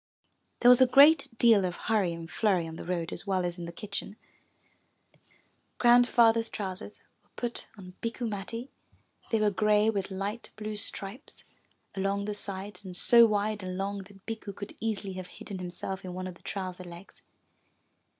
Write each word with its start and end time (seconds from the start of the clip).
There 0.61 0.69
was 0.69 0.81
a 0.81 0.87
great 0.87 1.27
deal 1.37 1.63
of 1.63 1.75
hurry 1.75 2.11
and 2.11 2.27
flurry 2.27 2.67
on 2.67 2.75
the 2.75 2.83
road 2.83 3.13
as 3.13 3.27
well 3.27 3.45
as 3.45 3.59
in 3.59 3.65
the 3.65 3.71
kitchen. 3.71 4.15
402 5.79 5.79
UP 5.79 5.83
ONE 5.83 5.83
PAIR 5.83 5.99
OF 5.99 6.05
STAIRS 6.07 6.17
Grandfather's 6.17 6.49
trousers 6.49 7.01
were 7.21 7.29
put 7.35 7.67
on 7.77 7.93
Bikku 8.01 8.27
Matti. 8.27 8.71
They 9.29 9.39
were 9.39 9.51
gray 9.51 9.91
with 9.91 10.09
light 10.09 10.53
blue 10.55 10.75
stripes 10.75 11.45
along 11.93 12.25
the 12.25 12.33
sides 12.33 12.83
and 12.83 12.97
so 12.97 13.27
wide 13.27 13.61
and 13.61 13.77
long 13.77 13.99
that 14.05 14.25
Bikku 14.25 14.53
could 14.55 14.75
easily 14.79 15.13
have 15.13 15.27
hidden 15.27 15.59
himself 15.59 16.03
in 16.03 16.15
one 16.15 16.25
of 16.25 16.33
the 16.33 16.41
trouser 16.41 16.83
legs. 16.85 17.21